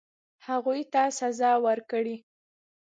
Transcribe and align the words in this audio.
هغوی 0.47 0.81
ته 0.93 1.01
سزا 1.19 1.51
ورکړي. 1.65 2.15